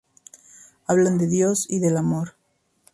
[0.87, 2.33] Hablan de Dios y del amor.